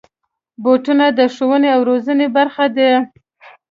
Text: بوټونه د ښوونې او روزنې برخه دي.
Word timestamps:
بوټونه 0.63 1.05
د 1.19 1.19
ښوونې 1.35 1.69
او 1.75 1.81
روزنې 1.89 2.27
برخه 2.37 2.65
دي. 2.77 2.91